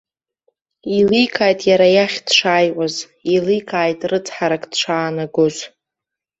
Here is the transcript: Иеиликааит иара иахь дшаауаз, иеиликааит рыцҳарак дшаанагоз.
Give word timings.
Иеиликааит 0.91 1.59
иара 1.69 1.87
иахь 1.95 2.17
дшаауаз, 2.25 2.95
иеиликааит 3.31 3.99
рыцҳарак 4.09 4.63
дшаанагоз. 4.71 5.55